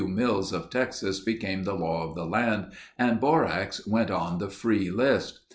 Mills 0.09 0.51
of 0.51 0.71
Texas 0.71 1.19
became 1.19 1.61
the 1.63 1.75
law 1.75 2.09
of 2.09 2.15
the 2.15 2.25
land 2.25 2.71
and 2.97 3.19
borax 3.19 3.85
went 3.85 4.09
on 4.09 4.39
the 4.39 4.49
free 4.49 4.89
list. 4.89 5.41